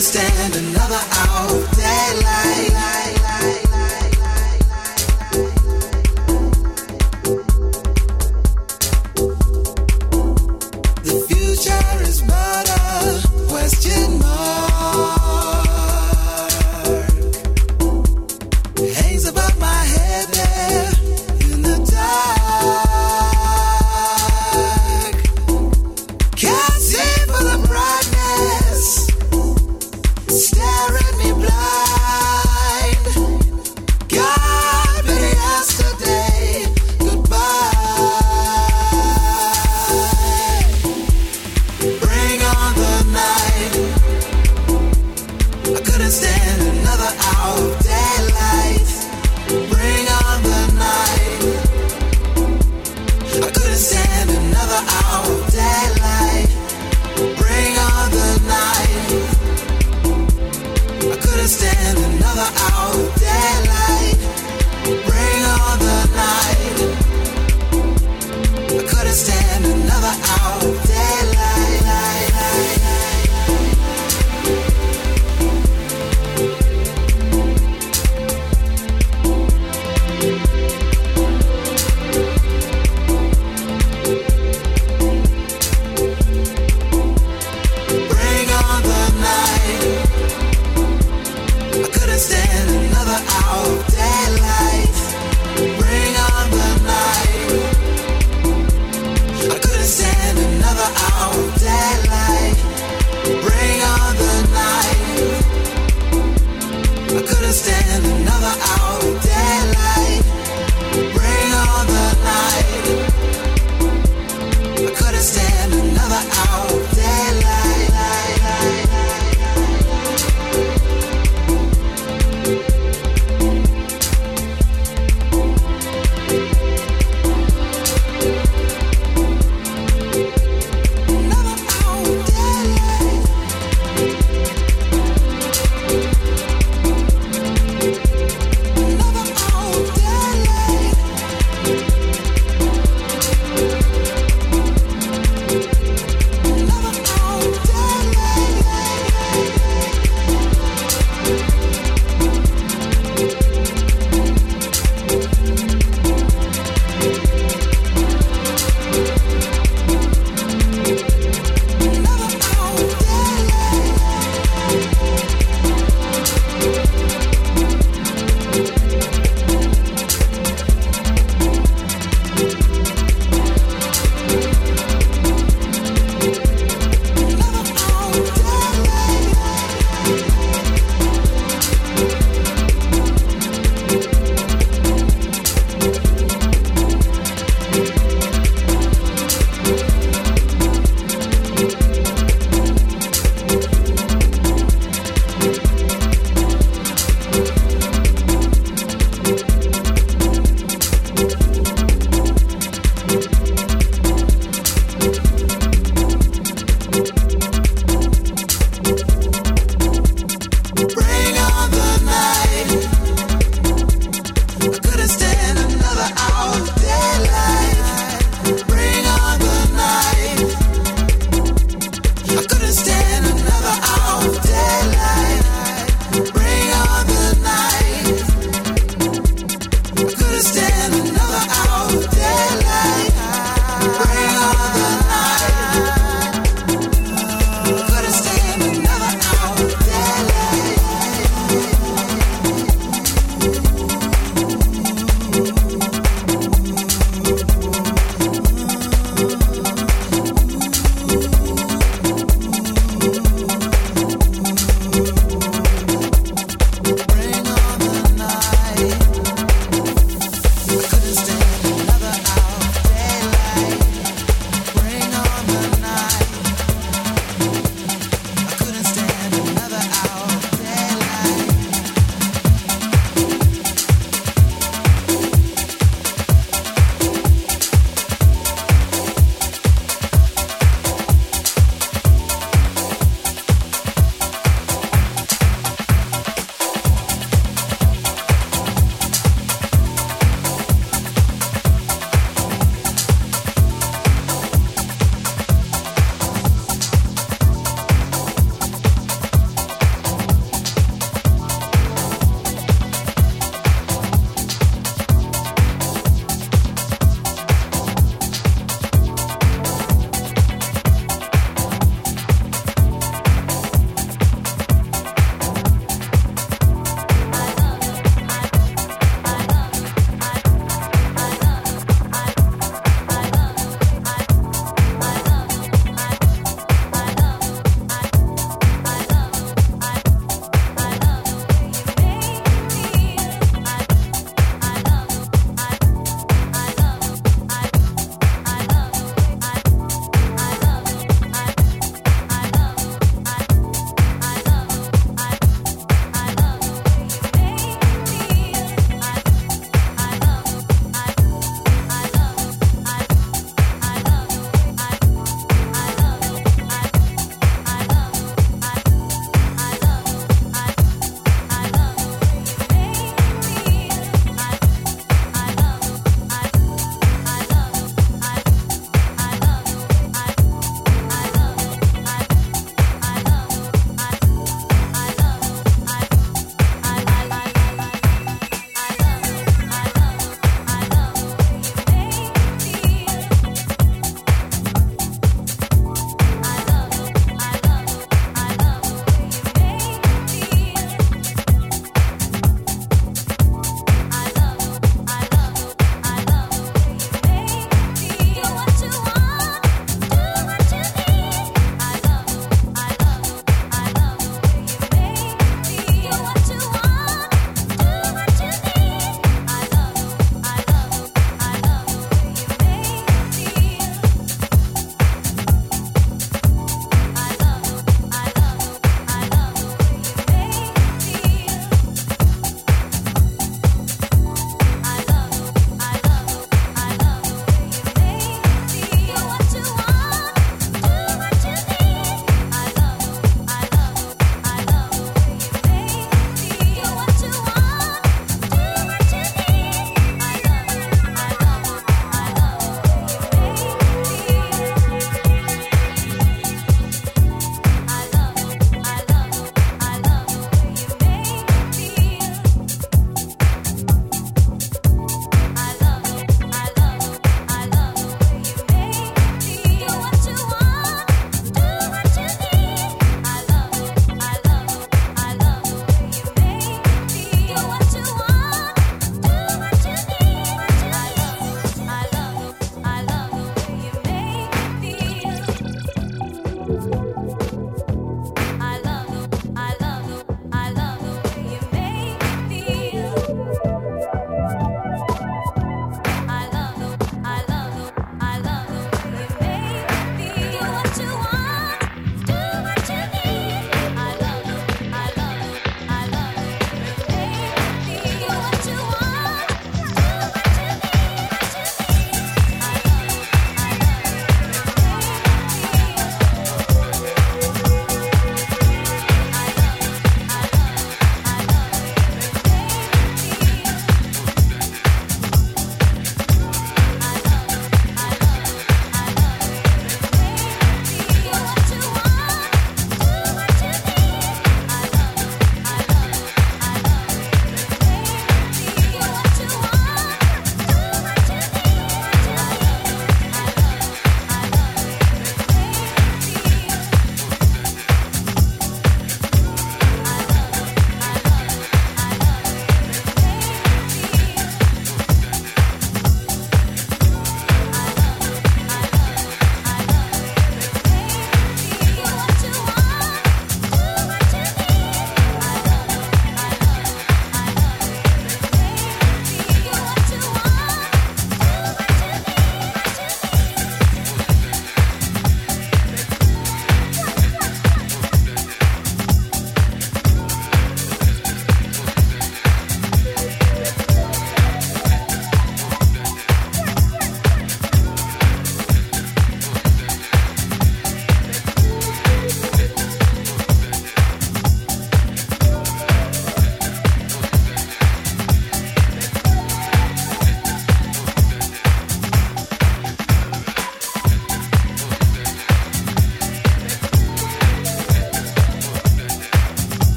stand 0.00 0.56
another 0.56 1.00
hour 1.12 1.50
of 1.50 1.70
daylight. 1.76 3.11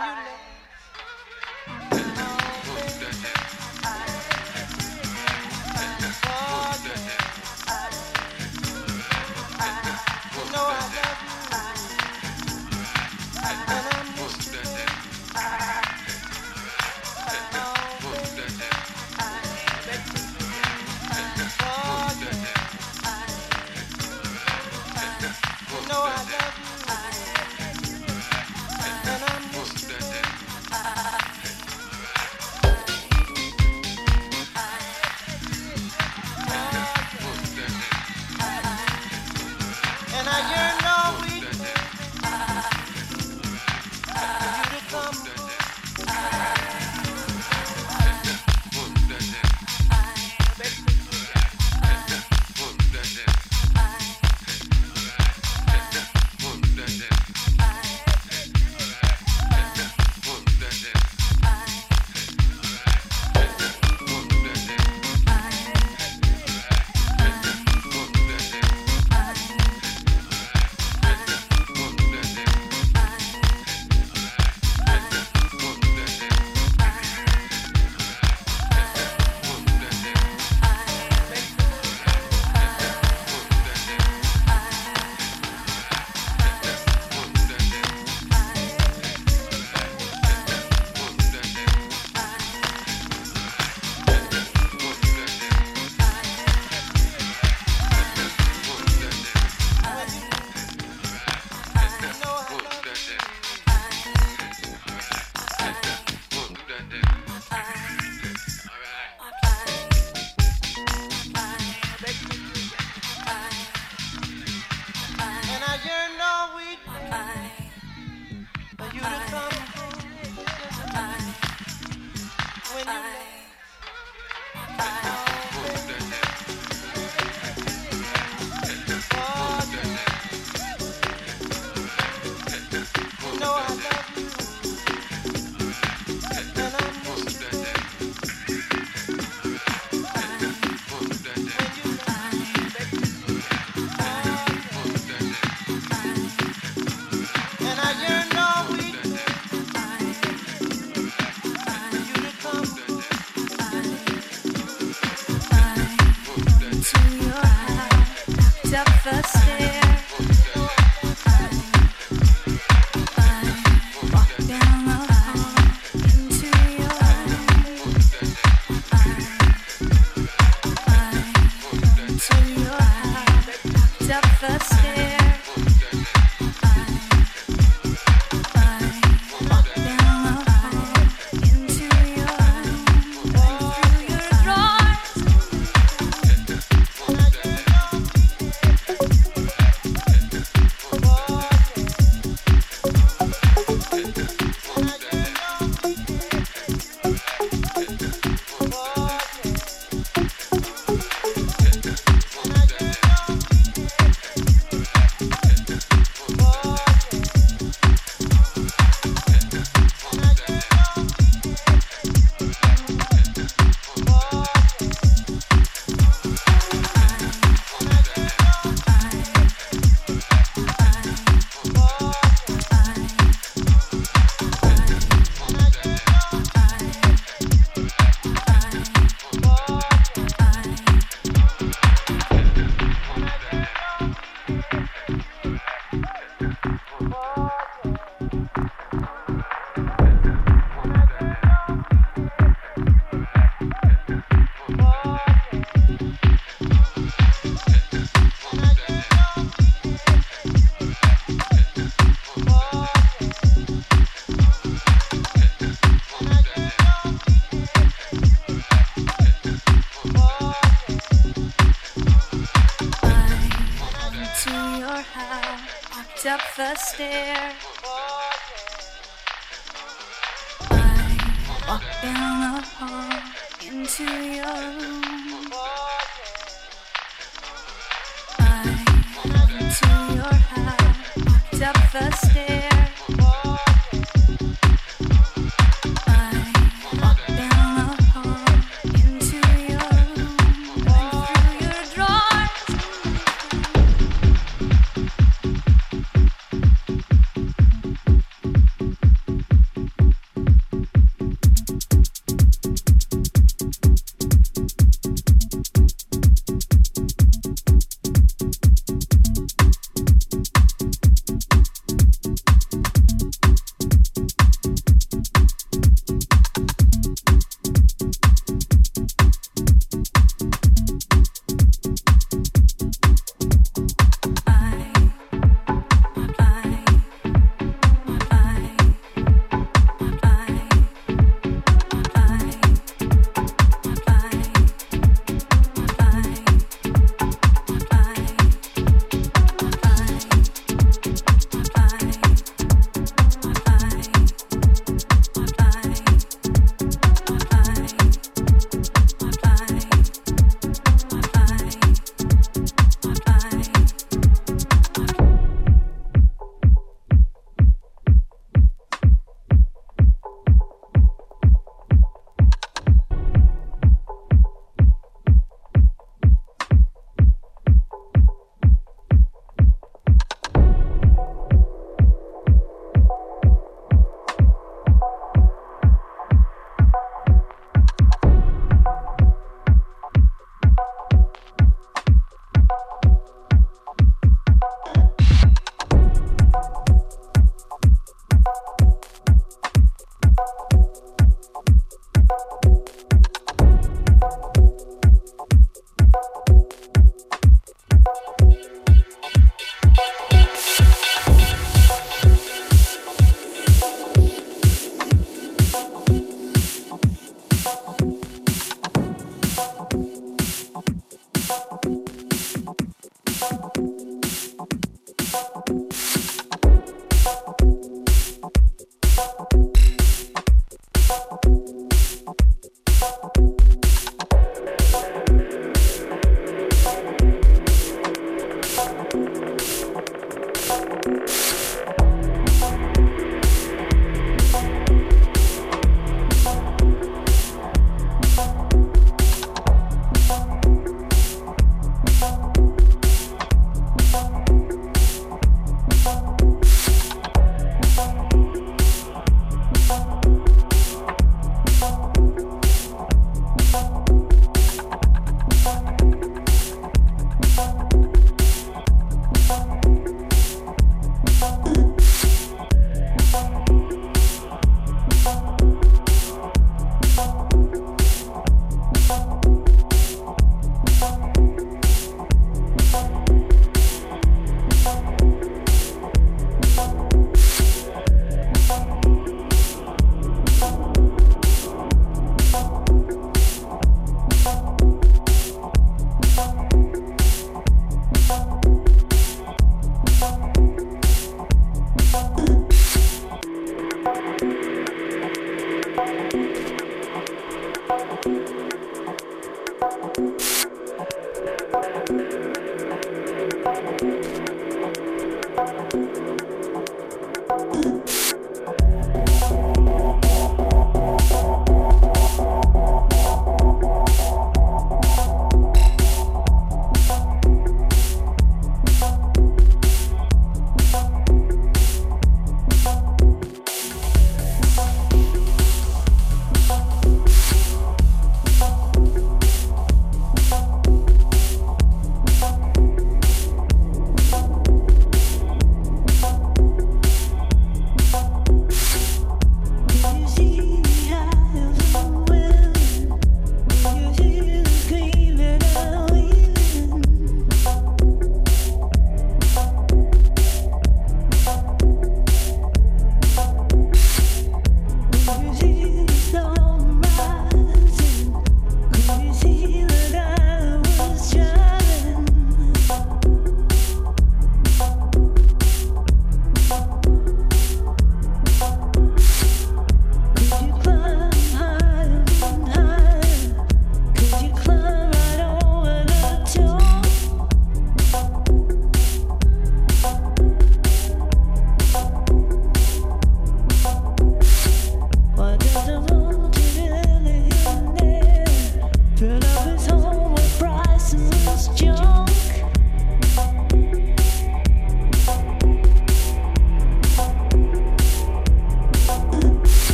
Thank 0.00 0.49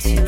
one 0.00 0.18
on 0.18 0.21